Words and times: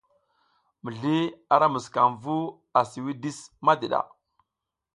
Mizliy 0.87 1.25
ara 1.57 1.67
musukam 1.73 2.11
vu 2.23 2.35
asi 2.81 2.99
widis 3.05 3.39
madiɗa. 3.65 3.99